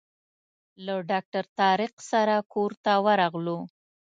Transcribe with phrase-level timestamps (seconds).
[0.85, 3.59] له ډاکټر طارق سره کور ته ورغلو.